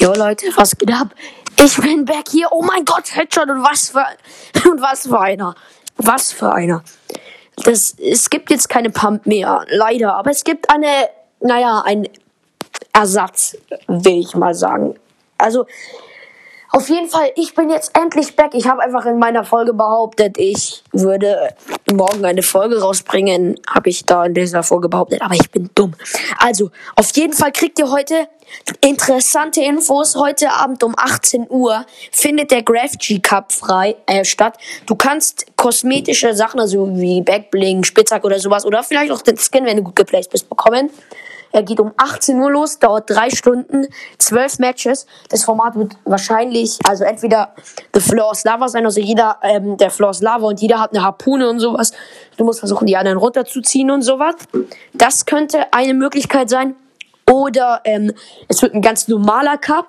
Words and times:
Jo 0.00 0.14
Leute, 0.14 0.46
was 0.56 0.78
geht 0.78 0.90
ab? 0.90 1.08
Ich 1.62 1.76
bin 1.76 2.06
back 2.06 2.28
hier. 2.30 2.48
Oh 2.52 2.62
mein 2.62 2.86
Gott, 2.86 3.14
Headshot 3.14 3.50
und 3.50 3.62
was 3.62 3.90
für 3.90 4.06
und 4.70 4.80
was 4.80 5.06
für 5.06 5.20
einer. 5.20 5.54
Was 5.98 6.32
für 6.32 6.50
einer. 6.50 6.82
Das, 7.64 7.96
es 7.98 8.30
gibt 8.30 8.48
jetzt 8.48 8.70
keine 8.70 8.88
Pump 8.88 9.26
mehr, 9.26 9.66
leider, 9.68 10.16
aber 10.16 10.30
es 10.30 10.42
gibt 10.42 10.70
eine, 10.70 11.10
naja, 11.40 11.82
ein 11.84 12.08
Ersatz, 12.94 13.58
will 13.88 14.20
ich 14.20 14.34
mal 14.34 14.54
sagen. 14.54 14.98
Also, 15.36 15.66
auf 16.72 16.88
jeden 16.88 17.08
Fall, 17.08 17.32
ich 17.34 17.54
bin 17.54 17.68
jetzt 17.68 17.96
endlich 17.96 18.36
back. 18.36 18.54
Ich 18.54 18.68
habe 18.68 18.80
einfach 18.80 19.04
in 19.04 19.18
meiner 19.18 19.44
Folge 19.44 19.74
behauptet, 19.74 20.38
ich 20.38 20.84
würde 20.92 21.52
morgen 21.92 22.24
eine 22.24 22.42
Folge 22.42 22.80
rausbringen. 22.80 23.56
Habe 23.68 23.90
ich 23.90 24.06
da 24.06 24.24
in 24.24 24.34
dieser 24.34 24.62
Folge 24.62 24.88
behauptet, 24.88 25.20
aber 25.20 25.34
ich 25.34 25.50
bin 25.50 25.68
dumm. 25.74 25.94
Also, 26.38 26.70
auf 26.94 27.10
jeden 27.16 27.32
Fall 27.32 27.50
kriegt 27.50 27.80
ihr 27.80 27.90
heute 27.90 28.28
interessante 28.80 29.62
Infos. 29.62 30.14
Heute 30.14 30.50
Abend 30.52 30.84
um 30.84 30.94
18 30.96 31.46
Uhr 31.48 31.84
findet 32.12 32.52
der 32.52 32.62
G 32.62 33.18
Cup 33.18 33.52
frei 33.52 33.96
äh, 34.06 34.24
statt. 34.24 34.56
Du 34.86 34.94
kannst 34.94 35.46
kosmetische 35.56 36.34
Sachen, 36.34 36.60
also 36.60 36.88
wie 36.96 37.20
Backbling, 37.20 37.82
Spitzhack 37.82 38.24
oder 38.24 38.38
sowas, 38.38 38.64
oder 38.64 38.84
vielleicht 38.84 39.10
auch 39.10 39.22
den 39.22 39.36
Skin, 39.36 39.64
wenn 39.64 39.78
du 39.78 39.82
gut 39.82 39.96
geplaced 39.96 40.30
bist, 40.30 40.48
bekommen. 40.48 40.90
Er 41.52 41.62
geht 41.62 41.80
um 41.80 41.92
18 41.96 42.38
Uhr 42.38 42.50
los, 42.50 42.78
dauert 42.78 43.10
drei 43.10 43.30
Stunden, 43.30 43.86
zwölf 44.18 44.58
Matches. 44.58 45.06
Das 45.28 45.44
Format 45.44 45.74
wird 45.74 45.96
wahrscheinlich, 46.04 46.78
also 46.86 47.04
entweder 47.04 47.54
The 47.92 48.00
Floor 48.00 48.32
is 48.32 48.44
Lava 48.44 48.68
sein, 48.68 48.84
also 48.84 49.00
jeder, 49.00 49.38
ähm, 49.42 49.76
der 49.76 49.90
Floor 49.90 50.10
is 50.10 50.20
Lava 50.20 50.46
und 50.46 50.60
jeder 50.60 50.80
hat 50.80 50.92
eine 50.92 51.02
Harpune 51.02 51.48
und 51.48 51.58
sowas. 51.58 51.92
Du 52.36 52.44
musst 52.44 52.60
versuchen, 52.60 52.86
die 52.86 52.96
anderen 52.96 53.18
runterzuziehen 53.18 53.90
und 53.90 54.02
sowas. 54.02 54.36
Das 54.94 55.26
könnte 55.26 55.72
eine 55.72 55.94
Möglichkeit 55.94 56.50
sein. 56.50 56.76
Oder 57.30 57.80
ähm, 57.84 58.12
es 58.48 58.60
wird 58.60 58.74
ein 58.74 58.82
ganz 58.82 59.06
normaler 59.06 59.56
Cup. 59.56 59.86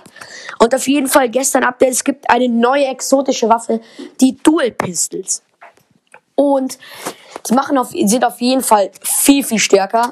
Und 0.60 0.76
auf 0.76 0.88
jeden 0.88 1.08
Fall 1.08 1.30
gestern 1.30 1.64
Update, 1.64 1.92
es 1.92 2.04
gibt 2.04 2.30
eine 2.30 2.48
neue 2.48 2.86
exotische 2.86 3.50
Waffe, 3.50 3.82
die 4.20 4.38
Dual 4.44 4.72
Pistols. 4.72 5.42
Und 6.36 6.78
die 7.50 7.54
machen 7.54 7.78
auf, 7.78 7.90
sind 7.90 8.24
auf 8.24 8.40
jeden 8.42 8.62
Fall 8.62 8.92
viel, 9.02 9.44
viel 9.44 9.60
stärker 9.60 10.12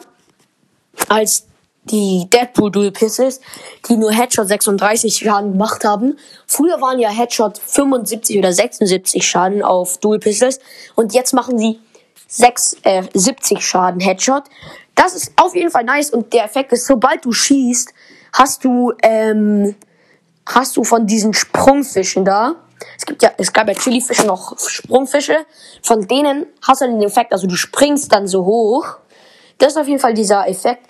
als 1.08 1.46
die 1.86 2.28
Deadpool 2.32 2.72
Dual 2.72 2.92
Pistols, 2.92 3.40
die 3.88 3.98
nur 3.98 4.12
Headshot 4.12 4.48
36 4.48 5.18
Schaden 5.18 5.54
gemacht 5.54 5.84
haben. 5.84 6.18
Früher 6.46 6.82
waren 6.82 7.00
ja 7.00 7.10
Headshot 7.10 7.58
75 7.58 8.38
oder 8.38 8.54
76 8.54 9.28
Schaden 9.28 9.64
auf 9.64 9.98
Dual 9.98 10.20
Pistols 10.20 10.60
und 10.96 11.14
jetzt 11.14 11.34
machen 11.34 11.58
sie 11.58 11.80
6, 12.28 12.78
äh, 12.84 13.04
70 13.14 13.66
Schaden 13.66 14.00
Headshot. 14.00 14.44
Das 14.96 15.16
ist 15.16 15.34
auf 15.38 15.56
jeden 15.56 15.72
Fall 15.72 15.84
nice 15.84 16.12
und 16.12 16.34
der 16.34 16.46
Effekt 16.46 16.72
ist, 16.74 16.86
sobald 16.86 17.26
du 17.26 17.32
schießt, 17.32 17.94
hast 18.34 18.64
du, 18.64 18.94
ähm, 19.02 19.76
hast 20.46 20.78
du 20.78 20.84
von 20.84 21.08
diesen 21.08 21.34
Sprungfischen 21.34 22.26
da, 22.26 22.56
es 22.98 23.06
gibt 23.06 23.24
ja, 23.24 23.32
es 23.38 23.52
gab 23.52 23.68
ja 23.68 23.74
Chilifische 23.74 24.26
noch 24.26 24.58
Sprungfische, 24.58 25.38
von 25.82 26.08
denen 26.08 26.46
hast 26.66 26.82
du 26.82 26.86
den 26.86 27.02
Effekt, 27.02 27.34
also 27.34 27.48
du 27.48 27.56
springst 27.56 28.12
dann 28.14 28.28
so 28.28 28.46
hoch. 28.46 28.98
Das 29.60 29.74
ist 29.74 29.78
auf 29.78 29.88
jeden 29.88 30.00
Fall 30.00 30.14
dieser 30.14 30.48
Effekt. 30.48 30.88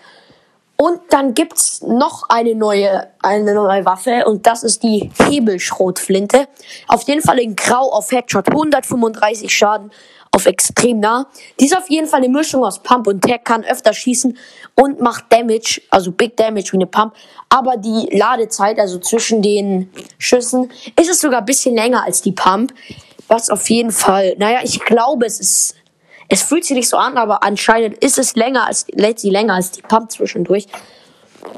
Und 0.81 1.01
dann 1.09 1.33
gibt's 1.33 1.81
noch 1.81 2.29
eine 2.29 2.55
neue, 2.55 3.09
eine 3.21 3.53
neue 3.53 3.83
Waffe 3.83 4.23
und 4.25 4.47
das 4.47 4.63
ist 4.63 4.81
die 4.81 5.11
Hebelschrotflinte. 5.19 6.47
Auf 6.87 7.01
jeden 7.01 7.21
Fall 7.21 7.39
in 7.39 7.57
Grau 7.57 7.91
auf 7.91 8.09
Headshot 8.13 8.47
135 8.47 9.53
Schaden 9.53 9.91
auf 10.31 10.45
extrem 10.45 11.01
nah. 11.01 11.27
Die 11.59 11.65
ist 11.65 11.75
auf 11.75 11.89
jeden 11.89 12.07
Fall 12.07 12.19
eine 12.19 12.29
Mischung 12.29 12.63
aus 12.63 12.81
Pump 12.81 13.07
und 13.07 13.21
Tag, 13.23 13.43
kann 13.43 13.65
öfter 13.65 13.91
schießen 13.93 14.37
und 14.75 15.01
macht 15.01 15.25
Damage, 15.29 15.81
also 15.89 16.13
Big 16.13 16.37
Damage 16.37 16.71
wie 16.71 16.77
eine 16.77 16.87
Pump. 16.87 17.13
Aber 17.49 17.75
die 17.75 18.07
Ladezeit, 18.15 18.79
also 18.79 18.99
zwischen 18.99 19.41
den 19.41 19.91
Schüssen, 20.17 20.71
ist 20.97 21.09
es 21.09 21.19
sogar 21.19 21.39
ein 21.39 21.45
bisschen 21.45 21.75
länger 21.75 22.05
als 22.05 22.21
die 22.21 22.31
Pump. 22.31 22.73
Was 23.27 23.49
auf 23.49 23.69
jeden 23.69 23.91
Fall, 23.91 24.35
naja, 24.37 24.59
ich 24.63 24.79
glaube, 24.79 25.25
es 25.25 25.39
ist 25.39 25.75
es 26.29 26.43
fühlt 26.43 26.63
sich 26.63 26.75
nicht 26.75 26.87
so 26.87 26.97
an, 26.97 27.17
aber 27.17 27.43
anscheinend 27.43 27.97
ist 27.97 28.19
es 28.19 28.35
länger 28.35 28.67
als, 28.67 28.85
lädt 28.91 29.19
sie 29.19 29.31
länger 29.31 29.55
als 29.55 29.71
die 29.71 29.81
Pump 29.81 30.11
zwischendurch. 30.11 30.67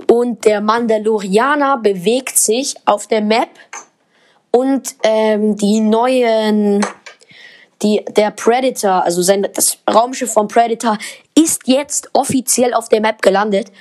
Und 0.10 0.46
der 0.46 0.62
Mandalorianer 0.62 1.78
bewegt 1.78 2.38
sich 2.38 2.76
auf 2.86 3.08
der 3.08 3.22
Map 3.22 3.50
und 4.52 4.96
ähm, 5.04 5.56
die 5.58 5.82
neuen, 5.82 6.86
die, 7.82 8.04
der 8.16 8.32
Predator, 8.32 9.04
also 9.04 9.22
sein, 9.22 9.48
das 9.54 9.78
Raumschiff 9.92 10.32
vom 10.32 10.48
Predator 10.48 10.98
ist 11.38 11.68
jetzt 11.68 12.10
offiziell 12.14 12.74
auf 12.74 12.90
der 12.90 13.02
Map 13.02 13.22
gelandet. 13.22 13.72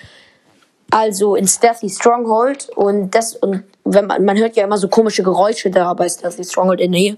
Also 0.91 1.37
in 1.37 1.47
Stealthy 1.47 1.89
Stronghold 1.89 2.69
und 2.71 3.15
das, 3.15 3.37
und 3.37 3.63
wenn 3.85 4.07
man, 4.07 4.25
man 4.25 4.37
hört 4.37 4.57
ja 4.57 4.65
immer 4.65 4.79
so 4.79 4.89
komische 4.89 5.23
Geräusche 5.23 5.71
da 5.71 5.95
bei 5.95 6.09
Stealthy 6.09 6.45
Stronghold 6.45 6.81
in 6.81 6.93
der 6.93 7.01
Nähe. 7.01 7.17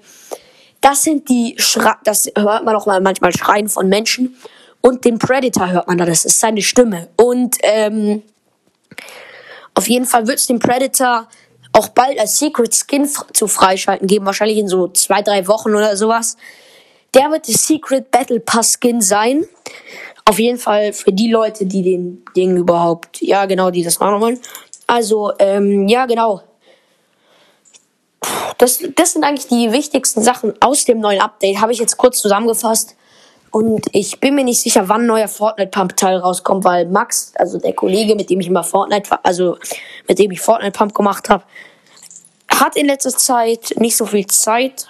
Das 0.82 1.04
sind 1.04 1.28
die, 1.28 1.54
Schra 1.58 1.96
das 2.04 2.30
hört 2.36 2.64
man 2.64 2.76
auch 2.76 2.86
mal 2.86 3.00
manchmal 3.00 3.32
Schreien 3.32 3.68
von 3.68 3.88
Menschen. 3.88 4.36
Und 4.82 5.04
den 5.04 5.18
Predator 5.18 5.70
hört 5.70 5.86
man 5.86 5.96
da, 5.96 6.04
das 6.04 6.24
ist 6.24 6.40
seine 6.40 6.60
Stimme. 6.60 7.08
Und 7.16 7.56
ähm, 7.62 8.22
auf 9.74 9.88
jeden 9.88 10.06
Fall 10.06 10.26
wird 10.26 10.40
es 10.40 10.48
den 10.48 10.58
Predator 10.58 11.28
auch 11.72 11.88
bald 11.88 12.18
als 12.18 12.38
Secret 12.38 12.74
Skin 12.74 13.08
zu 13.32 13.46
freischalten 13.46 14.08
geben, 14.08 14.26
wahrscheinlich 14.26 14.58
in 14.58 14.68
so 14.68 14.88
zwei, 14.88 15.22
drei 15.22 15.46
Wochen 15.46 15.70
oder 15.70 15.96
sowas. 15.96 16.36
Der 17.14 17.30
wird 17.30 17.46
der 17.46 17.54
Secret 17.54 18.10
Battle 18.10 18.40
Pass 18.40 18.78
Skin 18.78 19.00
sein. 19.00 19.46
Auf 20.24 20.40
jeden 20.40 20.58
Fall 20.58 20.92
für 20.92 21.12
die 21.12 21.30
Leute, 21.30 21.64
die 21.64 21.82
den 21.82 22.24
Ding 22.36 22.56
überhaupt, 22.56 23.22
ja 23.22 23.46
genau, 23.46 23.70
die 23.70 23.84
das 23.84 24.00
machen 24.00 24.20
wollen. 24.20 24.40
Also, 24.88 25.32
ähm, 25.38 25.88
ja 25.88 26.06
genau 26.06 26.42
das, 28.62 28.78
das 28.94 29.12
sind 29.12 29.24
eigentlich 29.24 29.48
die 29.48 29.72
wichtigsten 29.72 30.22
Sachen 30.22 30.54
aus 30.60 30.84
dem 30.84 31.00
neuen 31.00 31.20
Update. 31.20 31.60
Habe 31.60 31.72
ich 31.72 31.80
jetzt 31.80 31.96
kurz 31.96 32.22
zusammengefasst. 32.22 32.94
Und 33.50 33.86
ich 33.90 34.20
bin 34.20 34.36
mir 34.36 34.44
nicht 34.44 34.60
sicher, 34.60 34.88
wann 34.88 35.00
ein 35.00 35.06
neuer 35.08 35.26
Fortnite-Pump-Teil 35.26 36.18
rauskommt, 36.18 36.62
weil 36.62 36.86
Max, 36.86 37.32
also 37.34 37.58
der 37.58 37.72
Kollege, 37.72 38.14
mit 38.14 38.30
dem 38.30 38.38
ich 38.38 38.46
immer 38.46 38.62
Fortnite, 38.62 39.18
also 39.24 39.58
mit 40.06 40.20
dem 40.20 40.30
ich 40.30 40.40
Fortnite-Pump 40.40 40.94
gemacht 40.94 41.28
habe, 41.28 41.42
hat 42.48 42.76
in 42.76 42.86
letzter 42.86 43.10
Zeit 43.10 43.74
nicht 43.78 43.96
so 43.96 44.06
viel 44.06 44.28
Zeit. 44.28 44.86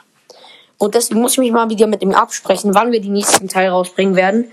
Und 0.76 0.94
deswegen 0.94 1.22
muss 1.22 1.32
ich 1.32 1.38
mich 1.38 1.50
mal 1.50 1.70
wieder 1.70 1.86
mit 1.86 2.02
ihm 2.02 2.12
absprechen, 2.12 2.74
wann 2.74 2.92
wir 2.92 3.00
die 3.00 3.08
nächsten 3.08 3.48
Teil 3.48 3.70
rausbringen 3.70 4.16
werden. 4.16 4.50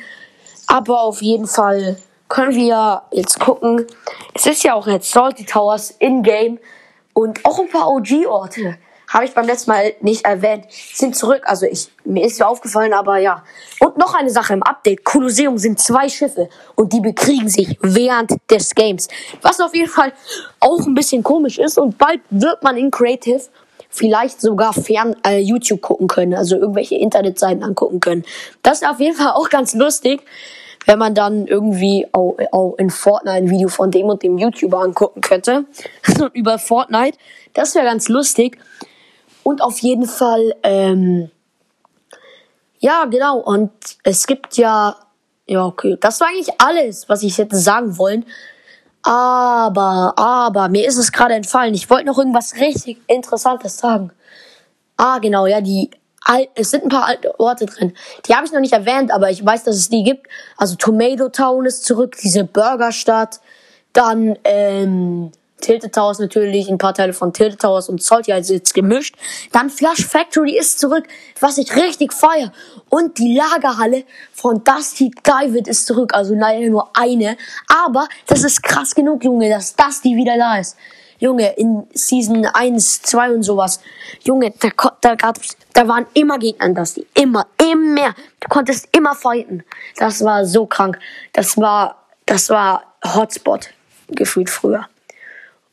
Aber 0.65 1.01
auf 1.01 1.21
jeden 1.21 1.47
Fall 1.47 1.97
können 2.29 2.55
wir 2.55 3.03
jetzt 3.11 3.37
gucken. 3.37 3.85
Es 4.33 4.45
ist 4.45 4.63
ja 4.63 4.75
auch 4.75 4.87
jetzt 4.87 5.11
Salty 5.11 5.45
Towers 5.45 5.91
in-game 5.99 6.57
und 7.13 7.45
auch 7.45 7.59
ein 7.59 7.69
paar 7.69 7.89
OG-Orte 7.89 8.77
habe 9.09 9.25
ich 9.25 9.33
beim 9.33 9.45
letzten 9.45 9.71
Mal 9.71 9.93
nicht 10.01 10.23
erwähnt, 10.23 10.65
sind 10.69 11.15
zurück. 11.15 11.41
Also 11.45 11.65
ich, 11.65 11.89
mir 12.05 12.25
ist 12.25 12.39
ja 12.39 12.47
aufgefallen, 12.47 12.93
aber 12.93 13.17
ja. 13.17 13.43
Und 13.79 13.97
noch 13.97 14.13
eine 14.13 14.29
Sache 14.29 14.53
im 14.53 14.63
Update. 14.63 15.03
Kolosseum 15.03 15.57
sind 15.57 15.79
zwei 15.79 16.07
Schiffe 16.07 16.47
und 16.75 16.93
die 16.93 17.01
bekriegen 17.01 17.49
sich 17.49 17.77
während 17.81 18.37
des 18.49 18.73
Games. 18.75 19.07
Was 19.41 19.59
auf 19.59 19.75
jeden 19.75 19.89
Fall 19.89 20.13
auch 20.59 20.85
ein 20.85 20.93
bisschen 20.93 21.23
komisch 21.23 21.57
ist 21.57 21.77
und 21.77 21.97
bald 21.97 22.21
wird 22.29 22.63
man 22.63 22.77
in 22.77 22.91
Creative 22.91 23.41
vielleicht 23.89 24.39
sogar 24.39 24.73
fern 24.73 25.15
äh, 25.25 25.39
YouTube 25.39 25.81
gucken 25.81 26.07
können, 26.07 26.35
also 26.35 26.55
irgendwelche 26.55 26.95
Internetseiten 26.95 27.63
angucken 27.63 27.99
können. 27.99 28.23
Das 28.61 28.81
ist 28.81 28.87
auf 28.87 28.99
jeden 28.99 29.15
Fall 29.15 29.31
auch 29.31 29.49
ganz 29.49 29.73
lustig, 29.73 30.21
wenn 30.85 30.99
man 30.99 31.15
dann 31.15 31.47
irgendwie 31.47 32.07
auch, 32.11 32.37
auch 32.51 32.75
in 32.77 32.91
Fortnite 32.91 33.37
ein 33.37 33.49
Video 33.49 33.67
von 33.67 33.89
dem 33.89 34.05
und 34.05 34.21
dem 34.21 34.37
YouTuber 34.37 34.79
angucken 34.79 35.21
könnte 35.21 35.65
über 36.33 36.59
Fortnite. 36.59 37.17
Das 37.53 37.73
wäre 37.73 37.85
ganz 37.85 38.07
lustig. 38.07 38.59
Und 39.49 39.63
auf 39.63 39.79
jeden 39.79 40.05
Fall, 40.05 40.53
ähm, 40.61 41.31
ja, 42.77 43.05
genau. 43.05 43.39
Und 43.39 43.71
es 44.03 44.27
gibt 44.27 44.57
ja, 44.57 44.95
ja, 45.47 45.65
okay, 45.65 45.97
das 45.99 46.21
war 46.21 46.27
eigentlich 46.27 46.53
alles, 46.59 47.09
was 47.09 47.23
ich 47.23 47.35
hätte 47.39 47.57
sagen 47.57 47.97
wollen. 47.97 48.27
Aber, 49.01 50.13
aber, 50.17 50.69
mir 50.69 50.87
ist 50.87 50.97
es 50.97 51.11
gerade 51.11 51.33
entfallen. 51.33 51.73
Ich 51.73 51.89
wollte 51.89 52.05
noch 52.05 52.19
irgendwas 52.19 52.57
richtig 52.57 52.99
Interessantes 53.07 53.79
sagen. 53.79 54.11
Ah, 54.97 55.17
genau, 55.17 55.47
ja, 55.47 55.61
die, 55.61 55.89
es 56.53 56.69
sind 56.69 56.83
ein 56.83 56.89
paar 56.89 57.05
alte 57.05 57.39
Orte 57.39 57.65
drin. 57.65 57.93
Die 58.27 58.35
habe 58.35 58.45
ich 58.45 58.51
noch 58.51 58.59
nicht 58.59 58.73
erwähnt, 58.73 59.09
aber 59.11 59.31
ich 59.31 59.43
weiß, 59.43 59.63
dass 59.63 59.77
es 59.77 59.89
die 59.89 60.03
gibt. 60.03 60.27
Also 60.57 60.75
Tomato 60.75 61.29
Town 61.29 61.65
ist 61.65 61.85
zurück, 61.85 62.17
diese 62.21 62.43
Burgerstadt. 62.43 63.39
Dann, 63.93 64.37
ähm, 64.43 65.31
Tilted 65.61 65.93
Towers 65.93 66.19
natürlich, 66.19 66.69
ein 66.69 66.77
paar 66.77 66.93
Teile 66.93 67.13
von 67.13 67.33
Tilted 67.33 67.61
Towers 67.61 67.89
und 67.89 68.01
Salty 68.01 68.31
also 68.31 68.53
jetzt 68.53 68.73
gemischt. 68.73 69.15
Dann 69.51 69.69
Flush 69.69 70.05
Factory 70.05 70.57
ist 70.57 70.79
zurück, 70.79 71.05
was 71.39 71.57
ich 71.57 71.75
richtig 71.75 72.13
feier. 72.13 72.51
Und 72.89 73.17
die 73.17 73.35
Lagerhalle 73.35 74.03
von 74.33 74.63
Dusty 74.63 75.11
David 75.23 75.67
ist 75.67 75.85
zurück, 75.85 76.13
also 76.13 76.33
leider 76.33 76.67
nur 76.69 76.89
eine. 76.93 77.37
Aber 77.67 78.07
das 78.27 78.43
ist 78.43 78.63
krass 78.63 78.95
genug, 78.95 79.23
Junge, 79.23 79.49
dass 79.49 79.75
Dusty 79.75 80.15
wieder 80.15 80.37
da 80.37 80.57
ist. 80.57 80.75
Junge, 81.19 81.53
in 81.57 81.85
Season 81.93 82.45
1, 82.45 83.01
2 83.01 83.31
und 83.31 83.43
sowas. 83.43 83.81
Junge, 84.23 84.53
da, 84.57 84.69
da, 85.01 85.15
gab's, 85.15 85.57
da 85.73 85.87
waren 85.87 86.05
immer 86.13 86.39
Gegner 86.39 86.65
an 86.65 86.75
Dusty. 86.75 87.05
Immer, 87.13 87.45
immer. 87.61 88.15
Du 88.39 88.47
konntest 88.47 88.87
immer 88.95 89.13
fighten. 89.15 89.63
Das 89.97 90.23
war 90.23 90.45
so 90.45 90.65
krank. 90.65 90.97
Das 91.33 91.57
war, 91.57 92.07
das 92.25 92.49
war 92.49 92.83
Hotspot 93.03 93.69
gefühlt 94.07 94.49
früher. 94.49 94.87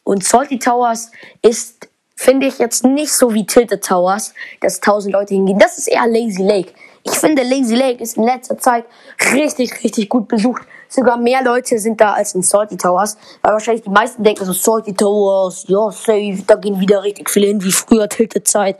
Und 0.07 0.23
Salty 0.23 0.61
Towers 0.61 1.11
ist, 1.43 1.89
finde 2.15 2.47
ich, 2.47 2.61
jetzt 2.61 2.85
nicht 2.85 3.13
so 3.13 3.35
wie 3.35 3.45
Tilted 3.45 3.83
Towers, 3.83 4.35
dass 4.61 4.79
tausend 4.79 5.13
Leute 5.13 5.35
hingehen. 5.35 5.59
Das 5.59 5.79
ist 5.79 5.89
eher 5.89 6.07
Lazy 6.07 6.45
Lake. 6.45 6.73
Ich 7.03 7.15
finde, 7.15 7.43
Lazy 7.43 7.75
Lake 7.75 8.01
ist 8.01 8.17
in 8.17 8.23
letzter 8.23 8.57
Zeit 8.57 8.85
richtig, 9.33 9.83
richtig 9.83 10.09
gut 10.09 10.29
besucht. 10.29 10.63
Sogar 10.89 11.17
mehr 11.17 11.43
Leute 11.43 11.77
sind 11.81 12.01
da 12.01 12.13
als 12.13 12.37
in 12.37 12.43
Salty 12.43 12.77
Towers. 12.77 13.17
Weil 13.43 13.55
wahrscheinlich 13.55 13.83
die 13.83 13.91
meisten 13.91 14.23
denken 14.23 14.45
so, 14.45 14.53
Salty 14.53 14.95
Towers, 14.95 15.65
ja, 15.67 15.91
safe, 15.91 16.41
da 16.47 16.55
gehen 16.55 16.79
wieder 16.79 17.03
richtig 17.03 17.29
viele 17.29 17.49
hin, 17.49 17.61
wie 17.65 17.73
früher 17.73 18.09
Tilted 18.09 18.47
Zeit. 18.47 18.77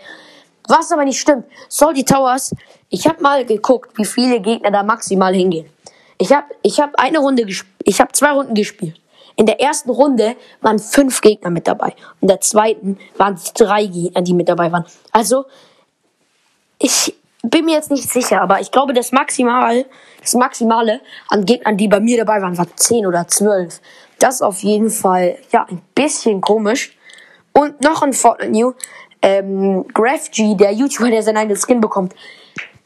Was 0.69 0.93
aber 0.93 1.05
nicht 1.05 1.19
stimmt. 1.19 1.47
Salty 1.69 2.05
Towers, 2.05 2.55
ich 2.89 3.05
habe 3.09 3.21
mal 3.21 3.45
geguckt, 3.45 3.99
wie 3.99 4.05
viele 4.05 4.41
Gegner 4.41 4.71
da 4.71 4.85
maximal 4.85 5.35
hingehen. 5.35 5.69
Ich 6.19 6.33
habe 6.33 6.47
ich 6.63 6.79
hab 6.79 6.95
eine 7.01 7.19
Runde 7.19 7.45
gespielt, 7.45 7.75
ich 7.83 8.01
habe 8.01 8.13
zwei 8.13 8.31
Runden 8.31 8.55
gespielt. 8.55 8.95
In 9.37 9.47
der 9.47 9.61
ersten 9.61 9.91
Runde 9.91 10.35
waren 10.63 10.79
fünf 10.79 11.21
Gegner 11.21 11.51
mit 11.51 11.69
dabei. 11.69 11.95
In 12.21 12.29
der 12.29 12.41
zweiten 12.41 12.99
waren 13.17 13.35
es 13.35 13.53
drei 13.53 13.87
Gegner, 13.87 14.23
die 14.23 14.33
mit 14.33 14.49
dabei 14.49 14.73
waren. 14.73 14.87
Also, 15.13 15.45
ich 16.79 17.15
bin 17.43 17.67
mir 17.67 17.75
jetzt 17.75 17.91
nicht 17.91 18.11
sicher, 18.11 18.41
aber 18.41 18.61
ich 18.61 18.71
glaube, 18.71 18.93
das 18.93 19.13
Maximal, 19.13 19.85
das 20.21 20.35
Maximale 20.35 21.01
an 21.29 21.45
Gegnern, 21.45 21.77
die 21.77 21.87
bei 21.87 22.01
mir 22.01 22.25
dabei 22.25 22.41
waren, 22.41 22.57
war 22.57 22.67
zehn 22.77 23.07
oder 23.07 23.29
zwölf. 23.29 23.81
Das 24.19 24.37
ist 24.37 24.43
auf 24.43 24.61
jeden 24.61 24.91
Fall, 24.91 25.37
ja, 25.53 25.67
ein 25.69 25.83
bisschen 25.95 26.41
komisch. 26.41 26.97
Und 27.53 27.81
noch 27.83 28.03
ein 28.03 28.13
Fortnite 28.13 28.53
New. 28.53 28.73
Ähm, 29.23 29.87
GraphG, 29.93 30.57
der 30.57 30.73
YouTuber, 30.73 31.11
der 31.11 31.23
seinen 31.23 31.39
eigenen 31.39 31.57
Skin 31.57 31.81
bekommt, 31.81 32.15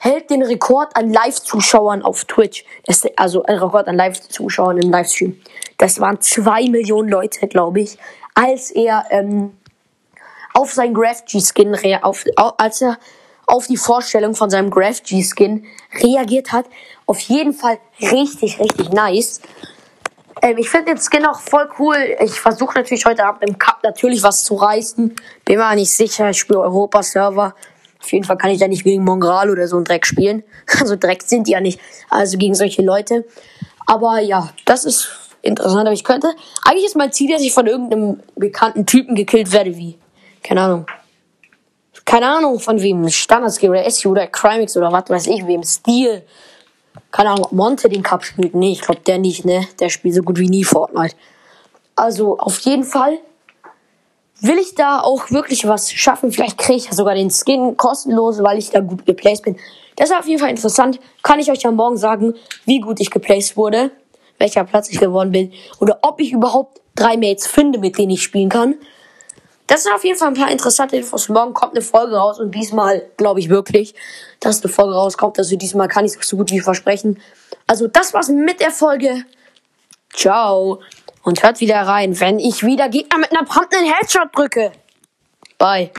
hält 0.03 0.31
den 0.31 0.43
Rekord 0.43 0.97
an 0.97 1.13
Live-Zuschauern 1.13 2.03
auf 2.03 2.25
Twitch. 2.25 2.65
Das, 2.87 3.03
also 3.17 3.43
ein 3.43 3.59
Rekord 3.59 3.87
an 3.87 3.97
Live-Zuschauern 3.97 4.79
im 4.79 4.91
Livestream. 4.91 5.39
Das 5.77 6.01
waren 6.01 6.21
zwei 6.23 6.69
Millionen 6.71 7.11
Leute, 7.11 7.47
glaube 7.49 7.83
ich, 7.83 7.99
als 8.35 8.71
er 8.71 9.05
ähm, 9.11 9.53
auf 10.55 10.73
sein 10.73 10.95
GraphG-Skin, 10.95 11.77
auf, 12.03 12.25
als 12.37 12.81
er 12.81 12.99
auf 13.47 13.67
die 13.67 13.77
Vorstellung 13.77 14.35
von 14.35 14.49
seinem 14.49 14.71
GraphG-Skin 14.71 15.67
reagiert 16.03 16.51
hat. 16.53 16.65
Auf 17.05 17.21
jeden 17.21 17.53
Fall 17.53 17.79
richtig, 18.01 18.59
richtig 18.59 18.91
nice. 18.91 19.43
Ähm, 20.41 20.57
ich 20.57 20.71
finde 20.71 20.95
den 20.95 20.99
Skin 20.99 21.27
auch 21.27 21.41
voll 21.41 21.69
cool. 21.79 21.97
Ich 22.21 22.41
versuche 22.41 22.79
natürlich 22.79 23.05
heute 23.05 23.25
Abend 23.25 23.47
im 23.47 23.59
Cup 23.59 23.81
natürlich 23.83 24.23
was 24.23 24.45
zu 24.45 24.55
reißen. 24.55 25.15
Bin 25.45 25.59
mir 25.59 25.75
nicht 25.75 25.93
sicher. 25.93 26.31
Ich 26.31 26.39
spiele 26.39 26.61
Europa-Server. 26.61 27.55
Auf 28.03 28.13
jeden 28.13 28.25
Fall 28.25 28.39
kann 28.39 28.51
ich 28.51 28.59
da 28.59 28.67
nicht 28.67 28.85
gegen 28.85 29.05
Mongral 29.05 29.51
oder 29.51 29.69
so 29.69 29.77
einen 29.77 29.85
Dreck 29.85 30.07
spielen. 30.07 30.43
Also 30.81 30.97
Dreck 30.97 31.23
sind 31.23 31.47
die 31.47 31.53
ja 31.53 31.61
nicht. 31.61 31.81
Also 32.09 32.39
gegen 32.39 32.55
solche 32.55 32.83
Leute. 32.83 33.27
Aber 33.87 34.21
ja, 34.21 34.51
das 34.65 34.85
ist 34.85 35.11
interessant. 35.43 35.87
Aber 35.87 35.93
ich 35.93 36.05
könnte. 36.05 36.29
Eigentlich 36.65 36.87
ist 36.87 36.97
mein 36.97 37.13
Ziel, 37.13 37.33
dass 37.33 37.43
ich 37.43 37.53
von 37.53 37.67
irgendeinem 37.67 38.21
bekannten 38.37 38.87
Typen 38.87 39.15
gekillt 39.15 39.53
werde, 39.53 39.77
wie. 39.77 39.99
Keine 40.43 40.63
Ahnung. 40.63 40.87
Keine 42.05 42.29
Ahnung 42.29 42.59
von 42.59 42.81
wem. 42.81 43.09
Standards 43.09 43.63
oder 43.63 43.89
SU 43.91 44.11
oder 44.11 44.27
Crimix 44.27 44.77
oder 44.77 44.91
was 44.91 45.09
weiß 45.09 45.27
ich 45.27 45.47
wem. 45.47 45.63
Steel. 45.63 46.23
Keine 47.11 47.31
Ahnung, 47.31 47.45
ob 47.47 47.53
Monte 47.53 47.89
den 47.89 48.03
Cup 48.03 48.25
spielt. 48.25 48.55
Nee, 48.55 48.73
ich 48.73 48.81
glaube 48.81 49.01
der 49.01 49.19
nicht, 49.19 49.45
ne? 49.45 49.67
Der 49.79 49.91
spielt 49.91 50.15
so 50.15 50.23
gut 50.23 50.39
wie 50.39 50.49
nie 50.49 50.65
Fortnite. 50.65 51.15
Also 51.97 52.39
auf 52.39 52.59
jeden 52.61 52.85
Fall 52.85 53.19
will 54.41 54.59
ich 54.59 54.75
da 54.75 55.01
auch 55.01 55.31
wirklich 55.31 55.67
was 55.67 55.93
schaffen. 55.93 56.33
Vielleicht 56.33 56.59
kriege 56.59 56.79
ich 56.79 56.87
ja 56.87 56.93
sogar 56.93 57.15
den 57.15 57.31
Skin 57.31 57.77
kostenlos, 57.77 58.43
weil 58.43 58.59
ich 58.59 58.71
da 58.71 58.81
gut 58.81 59.07
geplaced 59.07 59.45
bin. 59.45 59.57
Das 59.97 60.11
ist 60.11 60.17
auf 60.17 60.27
jeden 60.27 60.41
Fall 60.41 60.51
interessant. 60.51 60.99
Kann 61.23 61.39
ich 61.39 61.51
euch 61.51 61.63
ja 61.63 61.71
morgen 61.71 61.97
sagen, 61.97 62.35
wie 62.65 62.81
gut 62.81 63.01
ich 63.01 63.11
geplaced 63.11 63.57
wurde, 63.57 63.91
welcher 64.39 64.65
Platz 64.65 64.91
ich 64.91 64.99
geworden 64.99 65.33
bin 65.33 65.53
oder 65.81 65.99
ob 66.03 66.21
ich 66.21 66.33
überhaupt 66.33 66.81
drei 66.95 67.17
Mates 67.17 67.47
finde, 67.47 67.79
mit 67.79 67.99
denen 67.99 68.11
ich 68.11 68.23
spielen 68.23 68.49
kann. 68.49 68.75
Das 69.67 69.85
sind 69.85 69.93
auf 69.95 70.05
jeden 70.05 70.19
Fall 70.19 70.29
ein 70.29 70.35
paar 70.35 70.51
interessante 70.51 70.97
Infos. 70.97 71.29
Morgen 71.29 71.55
kommt 71.55 71.75
eine 71.75 71.83
Folge 71.83 72.17
raus 72.17 72.41
und 72.41 72.53
diesmal 72.53 73.09
glaube 73.17 73.39
ich 73.39 73.49
wirklich, 73.49 73.95
dass 74.41 74.65
eine 74.65 74.73
Folge 74.73 74.95
rauskommt. 74.95 75.39
Also 75.39 75.55
diesmal 75.55 75.87
kann 75.87 76.05
ich 76.05 76.17
es 76.19 76.29
so 76.29 76.37
gut 76.37 76.51
wie 76.51 76.59
versprechen. 76.61 77.21
Also 77.69 77.87
das 77.87 78.13
war's 78.13 78.29
mit 78.29 78.59
der 78.61 78.73
Folge. 78.73 79.25
Ciao. 80.13 80.81
Und 81.23 81.43
hört 81.43 81.61
wieder 81.61 81.81
rein, 81.83 82.19
wenn 82.21 82.39
ich 82.39 82.65
wieder 82.65 82.89
Gegner 82.89 83.19
mit 83.19 83.31
einer 83.31 83.45
brandenden 83.45 83.93
Headshot 83.93 84.29
drücke. 84.35 84.73
Bye. 85.59 85.89